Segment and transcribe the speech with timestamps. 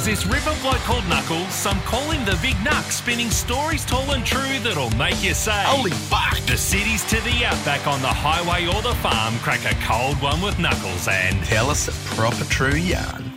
[0.00, 4.12] There's this river bloke called Knuckles, some call him the Big Knuck, spinning stories tall
[4.12, 6.38] and true that'll make you say, Holy fuck!
[6.46, 10.40] The cities to the outback on the highway or the farm, crack a cold one
[10.40, 13.30] with Knuckles and Tell us a proper true yarn.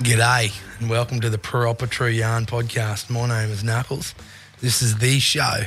[0.00, 3.08] G'day and welcome to the Proper True Yarn podcast.
[3.08, 4.14] My name is Knuckles.
[4.60, 5.62] This is the show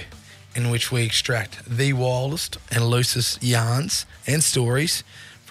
[0.55, 5.03] in which we extract the wildest and loosest yarns and stories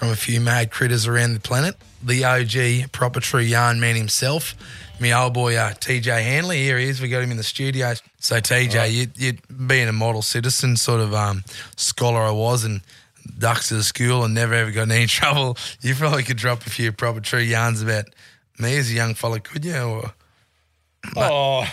[0.03, 1.77] from a few mad critters around the planet.
[2.03, 4.56] The OG Proper True Yarn man himself,
[4.98, 6.56] me old boy uh, TJ Hanly.
[6.56, 7.00] Here he is.
[7.00, 7.95] We got him in the studio.
[8.19, 11.45] So TJ, you, you being a model citizen, sort of um,
[11.77, 12.80] scholar I was, and
[13.39, 15.56] ducks to the school and never ever got in any trouble.
[15.83, 18.06] You probably could drop a few proper true yarns about
[18.58, 19.77] me as a young fella, could you?
[19.77, 20.12] Or
[21.14, 21.64] Oh,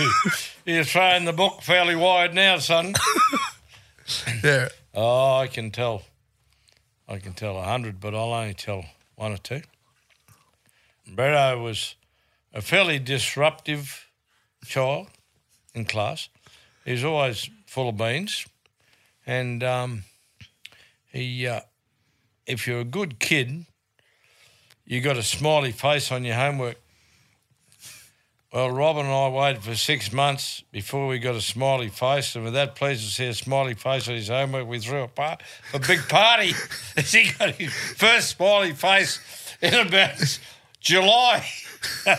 [0.66, 2.94] you're throwing the book fairly wide now, son.
[4.42, 6.02] yeah, Oh, I can tell.
[7.10, 8.84] I can tell a hundred, but I'll only tell
[9.16, 9.62] one or two.
[11.10, 11.96] Beto was
[12.54, 14.06] a fairly disruptive
[14.64, 15.08] child
[15.74, 16.28] in class.
[16.84, 18.46] He was always full of beans,
[19.26, 20.04] and um,
[21.12, 21.62] he, uh,
[22.46, 23.66] if you're a good kid,
[24.86, 26.76] you got a smiley face on your homework.
[28.52, 32.44] Well, Robin and I waited for six months before we got a smiley face, and
[32.44, 35.38] with that pleased to see a smiley face on his homework, we threw a, par-
[35.72, 36.52] a big party.
[36.96, 39.20] he got his first smiley face
[39.62, 40.14] in about
[40.80, 41.46] July.
[42.06, 42.18] and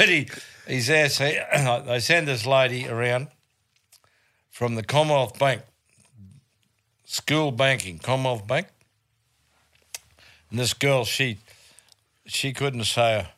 [0.00, 0.28] he,
[0.66, 1.08] he's there.
[1.08, 3.28] So they send this lady around
[4.50, 5.62] from the Commonwealth Bank,
[7.04, 8.66] school banking, Commonwealth Bank.
[10.50, 11.38] And this girl, she
[12.26, 13.28] she couldn't say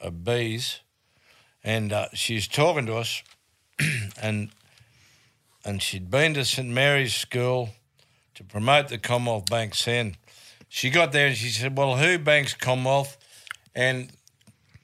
[0.00, 0.80] a bees,
[1.64, 3.22] and uh, she's talking to us,
[4.22, 4.50] and
[5.64, 7.70] and she'd been to St Mary's School
[8.34, 10.16] to promote the Commonwealth Bank Sen.
[10.68, 13.16] She got there and she said, "Well, who banks Commonwealth?"
[13.74, 14.10] And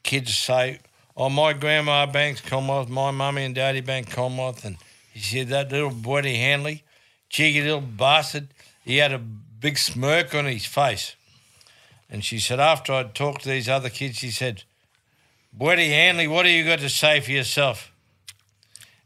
[0.03, 0.81] kids say,
[1.17, 4.77] "Oh, my grandma banks Commonwealth, my mummy and daddy bank Commonwealth." And
[5.13, 6.83] he said, "That little Buddy Hanly,
[7.29, 8.49] cheeky little bastard,
[8.85, 11.17] he had a big smirk on his face."
[12.13, 14.65] And she said, after I'd talked to these other kids, she said,
[15.59, 17.93] Weddy Hanly, what have you got to say for yourself?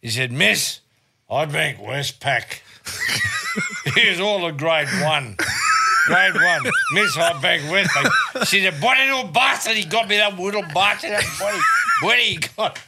[0.00, 0.80] He said, Miss,
[1.28, 2.60] I bank Westpac.
[3.94, 5.36] he was all a grade one.
[6.06, 6.62] Grade one.
[6.92, 8.46] Miss, I bank Westpac.
[8.46, 9.76] She said, a little bastard.
[9.76, 11.10] He got me that little bastard.
[11.10, 11.58] That buddy.
[12.02, 12.78] What he got?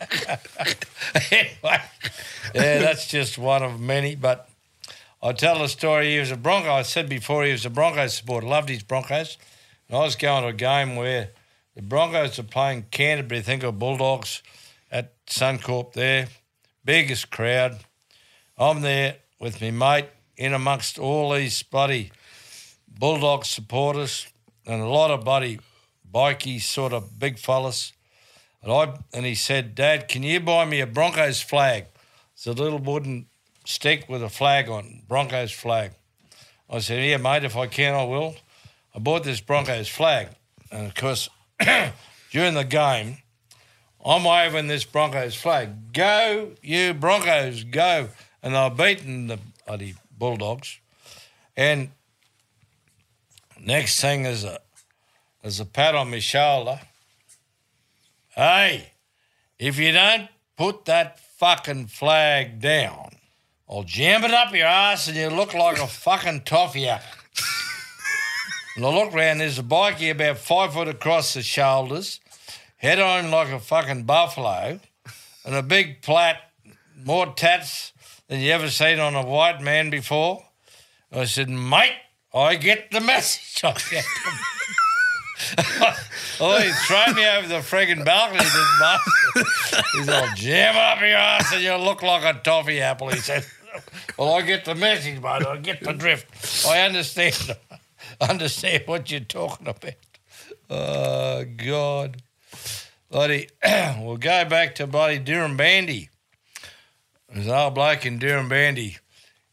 [1.30, 1.80] anyway,
[2.54, 4.16] yeah, that's just one of many.
[4.16, 4.48] But
[5.22, 6.14] I tell the story.
[6.14, 6.72] He was a Bronco.
[6.72, 8.46] I said before he was a Broncos supporter.
[8.46, 9.36] Loved his Broncos.
[9.88, 11.30] And I was going to a game where
[11.74, 13.40] the Broncos are playing Canterbury.
[13.40, 14.42] I think of Bulldogs
[14.90, 16.28] at Suncorp there.
[16.84, 17.78] Biggest crowd.
[18.58, 22.10] I'm there with me mate in amongst all these bloody
[22.88, 24.26] Bulldog supporters
[24.66, 25.60] and a lot of bloody
[26.10, 27.92] bikey sort of big fellas.
[28.62, 31.86] And I and he said, Dad, can you buy me a Broncos flag?
[32.34, 33.26] It's a little wooden
[33.64, 35.92] stick with a flag on, Broncos flag.
[36.68, 38.36] I said, Yeah, mate, if I can, I will.
[38.94, 40.28] I bought this Broncos flag.
[40.70, 41.28] And of course,
[42.30, 43.18] during the game,
[44.04, 45.92] I'm waving this Broncos flag.
[45.92, 48.08] Go, you Broncos, go.
[48.42, 50.78] And were beating the bloody Bulldogs.
[51.56, 51.90] And
[53.60, 54.60] next thing is a,
[55.44, 56.80] is a pat on my shoulder.
[58.30, 58.92] Hey,
[59.58, 63.10] if you don't put that fucking flag down,
[63.68, 66.88] I'll jam it up your ass and you look like a fucking toffee.
[68.76, 72.20] And I look round, there's a bikie about five foot across the shoulders,
[72.76, 74.80] head on like a fucking buffalo,
[75.44, 76.50] and a big plat,
[77.04, 77.92] more tats
[78.28, 80.44] than you ever seen on a white man before.
[81.12, 81.96] I said, mate,
[82.32, 83.62] I get the message.
[86.42, 89.84] Oh, he throw me over the frigging balcony, this bastard.
[89.92, 93.44] He's all jam up your ass and you look like a toffee apple, he said.
[94.18, 95.46] Well, I get the message, mate.
[95.46, 96.66] I get the drift.
[96.66, 97.56] I understand.
[98.28, 99.94] Understand what you're talking about.
[100.68, 102.22] Oh, God.
[103.10, 103.48] Buddy,
[103.98, 106.08] we'll go back to Buddy Dirranbandi.
[107.32, 108.98] There's old bloke in Dirranbandi.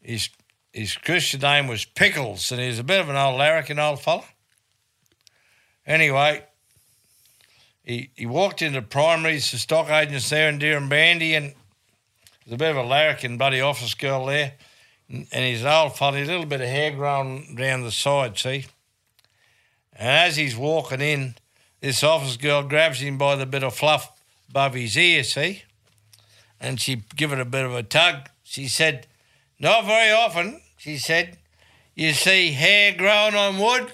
[0.02, 0.30] His,
[0.74, 4.26] his Christian name was Pickles, and he's a bit of an old larrikin old fella.
[5.86, 6.44] Anyway,
[7.84, 11.54] he, he walked into primaries, the stock agents there in Dirranbandi, and
[12.46, 14.54] there's a bit of a larrikin buddy office girl there.
[15.10, 18.66] And his old fella, a little bit of hair growing down the side, see?
[19.94, 21.36] And as he's walking in,
[21.80, 24.12] this office girl grabs him by the bit of fluff
[24.50, 25.64] above his ear, see?
[26.60, 28.30] And she give it a bit of a tug.
[28.44, 29.08] She said,
[29.60, 31.38] Not very often, she said,
[31.98, 33.92] you see hair growing on wood.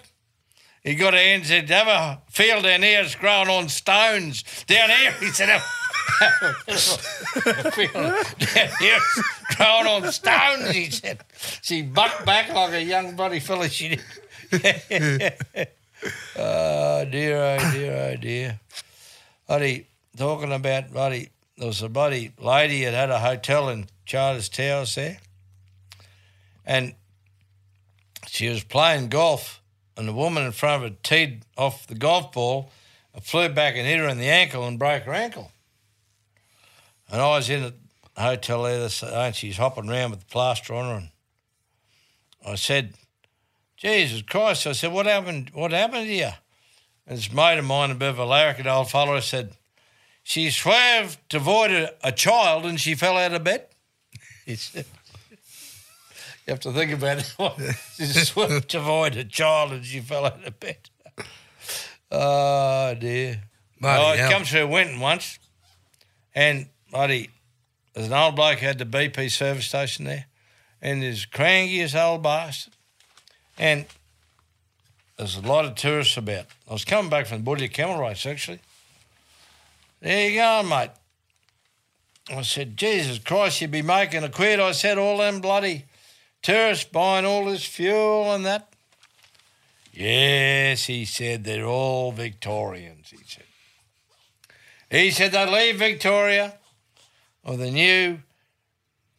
[0.83, 4.43] He got hand said, Have a feel down here, it's growing on stones.
[4.67, 5.61] Down here, he said,
[6.19, 8.23] "Have a feel down
[8.79, 11.23] here, it's growing on stones, he said.
[11.61, 13.99] She bucked back like a young bloody fella she
[14.51, 15.33] did.
[16.35, 18.59] Oh dear, oh dear, oh dear.
[19.47, 24.49] Buddy, talking about buddy, there was a buddy lady that had a hotel in Charters
[24.49, 25.19] Towers there,
[26.65, 26.93] and
[28.27, 29.61] she was playing golf,
[29.95, 32.69] and the woman in front of her teed off the golf ball,
[33.21, 35.51] flew back and hit her in the ankle and broke her ankle.
[37.11, 37.73] And I was in the
[38.21, 41.09] hotel there, this- and she's hopping around with the plaster on her, and
[42.45, 42.93] I said,
[43.77, 44.65] Jesus Christ.
[44.67, 45.51] I said, what happened?
[45.53, 46.29] What happened to you?
[47.05, 49.51] And this mate of mine, a bit of a larrikin old fellow, said,
[50.23, 53.67] she swerved to avoid a, a child and she fell out of bed.
[54.45, 54.85] He said,
[56.45, 57.75] you have to think about it.
[57.95, 60.77] she swerved to avoid a child and she fell out of bed.
[62.11, 63.41] Oh, dear.
[63.81, 64.31] Oh, I hell.
[64.31, 65.39] come through Winton once
[66.35, 67.31] and, buddy,
[67.93, 70.27] there's an old bloke had the BP service station there
[70.79, 72.73] and this crankiest old bastard.
[73.57, 73.85] And
[75.17, 76.45] there's a lot of tourists about.
[76.69, 78.59] I was coming back from the Buddy Camel Race, actually.
[80.01, 80.91] There you go, mate.
[82.29, 84.59] I said, Jesus Christ, you'd be making a quid.
[84.59, 85.85] I said, all them bloody
[86.41, 88.69] tourists buying all this fuel and that.
[89.91, 93.43] Yes, he said, they're all Victorians, he said.
[94.89, 96.53] He said they leave Victoria
[97.45, 98.19] with a new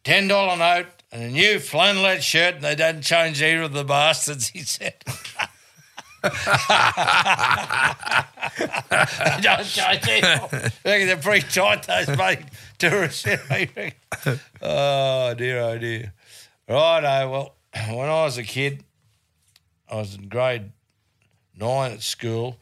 [0.03, 0.27] $10
[0.57, 4.59] note and a new flannelette shirt, and they don't change either of the bastards, he
[4.59, 4.95] said.
[9.41, 10.71] don't change either.
[10.83, 12.45] They're pretty tight, those bloody
[12.77, 13.25] tourists.
[14.61, 16.13] Oh, dear, oh, dear.
[16.67, 17.55] Righto, well,
[17.89, 18.83] when I was a kid,
[19.89, 20.71] I was in grade
[21.57, 22.57] nine at school,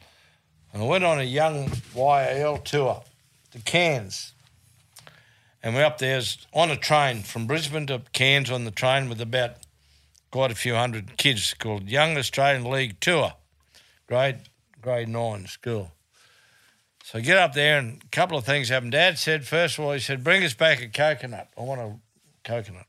[0.72, 3.02] and I went on a young YAL tour
[3.52, 4.33] to Cairns.
[5.64, 6.20] And we're up there
[6.52, 9.52] on a train from Brisbane to Cairns on the train with about
[10.30, 13.32] quite a few hundred kids called Young Australian League Tour,
[14.06, 14.40] grade
[14.82, 15.92] grade nine school.
[17.02, 18.92] So I get up there and a couple of things happened.
[18.92, 21.48] Dad said, first of all, he said, bring us back a coconut.
[21.56, 21.94] I want a
[22.46, 22.86] coconut.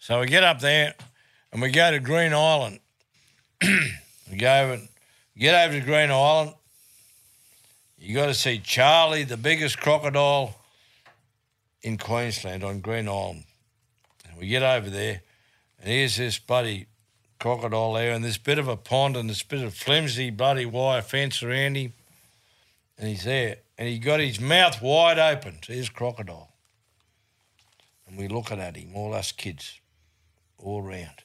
[0.00, 0.94] So we get up there
[1.52, 2.80] and we go to Green Island.
[3.62, 4.82] we go over,
[5.38, 6.54] get over to Green Island.
[7.96, 10.56] You got to see Charlie, the biggest crocodile
[11.84, 13.44] in Queensland on Green Island.
[14.26, 15.20] And we get over there,
[15.78, 16.86] and here's this bloody
[17.38, 21.02] crocodile there, and this bit of a pond and this bit of flimsy bloody wire
[21.02, 21.92] fence around him.
[22.98, 26.52] And he's there, and he got his mouth wide open to his crocodile.
[28.06, 29.80] And we're looking at him, all us kids,
[30.56, 31.22] all round.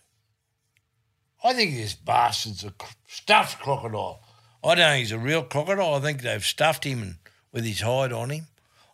[1.41, 2.73] I think this bastard's a
[3.07, 4.21] stuffed crocodile.
[4.61, 5.93] I don't think he's a real crocodile.
[5.93, 7.19] I think they've stuffed him
[7.53, 8.47] with his hide on him.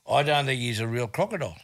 [0.08, 1.58] I don't think he's a real crocodile.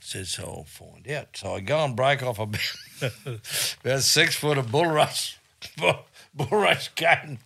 [0.00, 0.42] Said so.
[0.44, 1.36] I'll find out.
[1.36, 2.60] So I go and break off a bit,
[3.84, 5.36] about six foot of bulrush,
[6.36, 7.38] bulrush cane,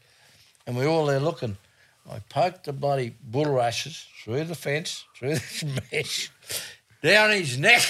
[0.66, 1.56] and we're all there looking.
[2.10, 6.30] I poked the bloody bulrushes through the fence, through this mesh,
[7.02, 7.82] down his neck.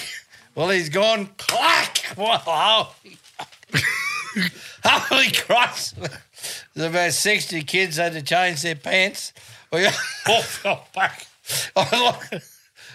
[0.55, 2.03] Well, he's gone clack.
[2.17, 3.17] Well, holy,
[4.83, 5.95] holy Christ.
[6.77, 9.33] There's about 60 kids had to change their pants.
[9.73, 11.25] We fell back.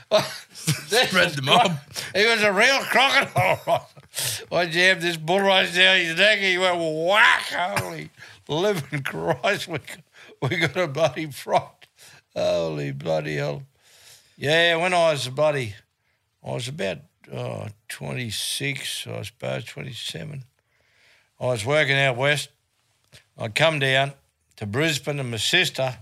[0.09, 1.77] Spread the mob.
[2.15, 3.91] He was a real crocodile.
[4.53, 6.39] I jammed this bulrush down his neck.
[6.39, 7.43] And he went whack.
[7.81, 8.11] Holy
[8.47, 9.81] living Christ, we,
[10.41, 11.89] we got a bloody fright.
[12.37, 13.65] Holy bloody hell.
[14.37, 15.75] Yeah, when I was a bloody,
[16.47, 16.99] I was about
[17.33, 20.45] uh, 26, I suppose, 27.
[21.41, 22.51] I was working out west.
[23.39, 24.13] I'd come down
[24.57, 25.99] to Brisbane and my sister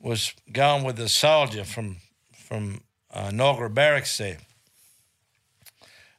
[0.00, 1.96] was going with a soldier from
[2.32, 4.38] from uh, Barracks there.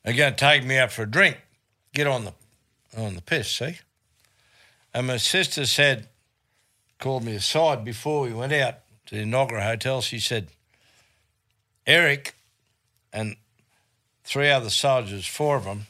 [0.04, 1.38] They're going to take me out for a drink,
[1.94, 2.34] get on the
[2.98, 3.78] on the piss, see.
[4.94, 6.08] And my sister said,
[7.00, 8.76] called me aside before we went out
[9.08, 10.02] to the Nogra Hotel.
[10.02, 10.48] She said,
[11.86, 12.36] Eric
[13.12, 13.36] and
[14.24, 15.88] three other soldiers, four of them,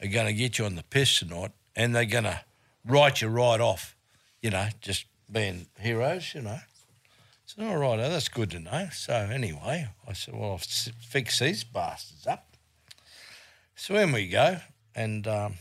[0.00, 2.40] are going to get you on the piss tonight and they're going to
[2.86, 3.96] write you right off,
[4.40, 6.58] you know, just being heroes, you know.
[7.46, 8.88] So, all right, oh, that's good to know.
[8.92, 12.56] So anyway, I said, well, I'll fix these bastards up.
[13.74, 14.58] So in we go.
[14.94, 15.54] And um,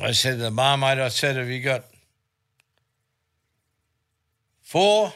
[0.00, 1.84] I said to the barmaid, I said, have you got
[4.62, 5.12] four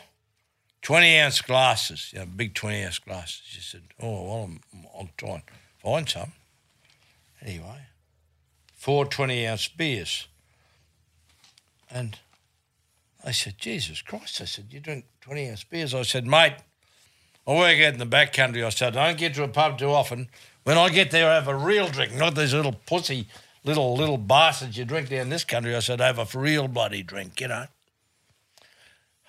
[0.82, 3.42] 20 ounce glasses, you know, big 20 ounce glasses?
[3.44, 4.60] She said, oh, well, I'm,
[4.94, 5.42] I'll try and
[5.78, 6.32] find some.
[7.40, 7.86] Anyway,
[8.82, 10.26] four 20 ounce beers.
[11.88, 12.18] And
[13.24, 14.40] I said, Jesus Christ.
[14.40, 15.94] I said, you drink 20 ounce beers?
[15.94, 16.54] I said, mate,
[17.46, 18.64] I work out in the back country.
[18.64, 20.28] I said, I don't get to a pub too often.
[20.64, 23.28] When I get there, I have a real drink, not these little pussy,
[23.62, 25.76] little little bastards you drink down this country.
[25.76, 27.66] I said, I have a real bloody drink, you know.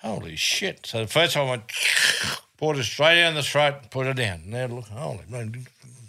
[0.02, 0.84] Holy shit.
[0.84, 1.62] So the first time I went,
[2.56, 4.42] poured it straight down the throat, and put it down.
[4.46, 5.64] Now look, holy man,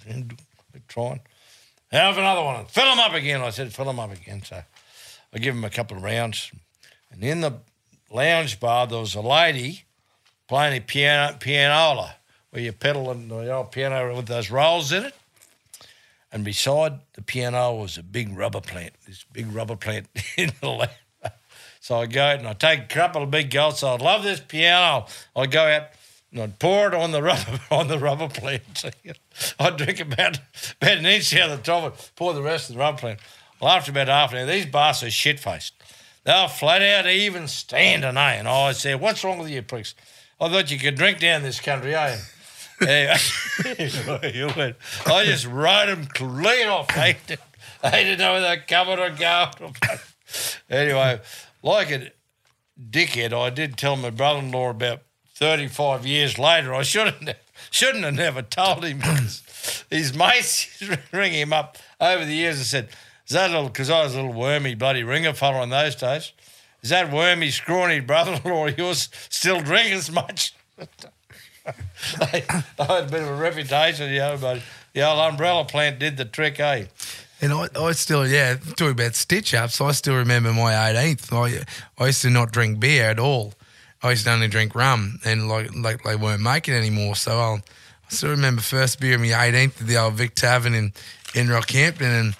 [0.87, 1.21] trying.
[1.95, 2.65] Have another one.
[2.65, 3.41] Fill them up again.
[3.41, 4.43] I said, fill them up again.
[4.43, 4.61] So
[5.33, 6.51] I give him a couple of rounds.
[7.09, 7.53] And in the
[8.11, 9.85] lounge bar, there was a lady
[10.49, 12.15] playing a piano, pianola,
[12.49, 15.15] where you pedal in the old piano with those rolls in it.
[16.33, 20.67] And beside the piano was a big rubber plant, this big rubber plant in the
[20.67, 20.89] lounge.
[21.79, 23.83] So I go out and I take a couple of big gulps.
[23.83, 25.05] I love this piano.
[25.35, 25.83] I go out
[26.36, 28.84] and I'd pour it on the rubber on the rubber plant.
[29.60, 30.39] I'd drink about,
[30.82, 33.20] about an inch out of the top and pour the rest of the rubber plant.
[33.62, 35.74] Well, after about half an hour, these bastards are shit faced.
[36.25, 38.32] They were flat out even standing, eh?
[38.34, 39.96] And I said, What's wrong with you pricks?
[40.42, 42.18] I thought you could drink down this country, eh?
[42.82, 43.15] anyway.
[45.06, 46.94] I just rode them clean off.
[46.94, 47.42] They didn't,
[47.82, 49.75] they didn't know where they're coming or going.
[50.70, 51.22] anyway,
[51.63, 52.12] like a
[52.77, 55.04] dickhead, I did tell my brother-in-law about
[55.36, 56.74] 35 years later.
[56.74, 57.38] I shouldn't have,
[57.70, 62.65] shouldn't have never told him because his mates ring him up over the years and
[62.65, 62.89] said,
[63.27, 66.32] "Is that little?" Because I was a little wormy bloody ringer fella in those days.
[66.82, 70.54] Is that wormy, scrawny brother-in-law of yours still drink as much?
[72.22, 72.44] I,
[72.77, 74.62] I had a bit of a reputation, you know, but
[74.94, 76.86] the old umbrella plant did the trick, eh?
[77.42, 81.34] And I, I still, yeah, talking about stitch ups, I still remember my 18th.
[81.34, 83.54] I, I used to not drink beer at all.
[84.05, 87.15] I used to only drink rum, and like like they weren't making anymore.
[87.15, 90.74] So I'll, I still remember first beer on my 18th at the old Vic Tavern
[90.74, 90.93] in,
[91.33, 92.35] in Rockhampton, and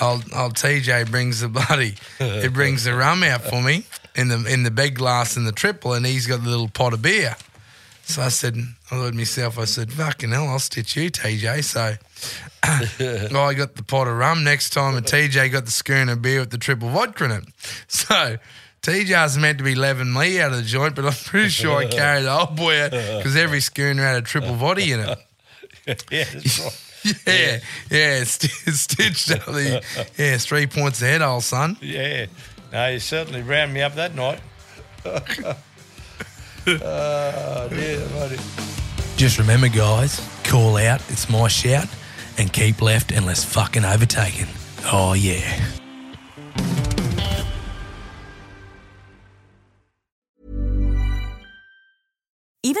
[0.00, 4.44] old, old TJ brings the bloody, he brings the rum out for me in the
[4.52, 7.36] in the big glass and the triple, and he's got the little pot of beer.
[8.06, 8.56] So I said,
[8.90, 11.64] I thought to myself, I said, fucking hell, I'll stitch you, TJ.
[11.64, 11.94] So
[12.62, 16.40] I got the pot of rum next time, and TJ got the schooner of beer
[16.40, 17.44] with the triple vodka in it.
[17.88, 18.36] So
[18.84, 21.86] TJ's meant to be leaving me out of the joint, but I'm pretty sure I
[21.86, 25.18] carried the old boy out because every schooner had a triple body in it.
[26.10, 26.80] yeah, that's right.
[27.26, 27.58] Yeah,
[27.90, 29.82] yeah, st- stitched up the,
[30.16, 31.76] yeah, it's three points ahead, old son.
[31.82, 32.24] Yeah.
[32.72, 34.40] No, you certainly ran me up that night.
[35.04, 35.54] oh,
[36.66, 38.38] dear, buddy.
[39.16, 41.88] Just remember, guys, call out, it's my shout,
[42.38, 44.48] and keep left unless fucking overtaken.
[44.90, 45.62] Oh, yeah.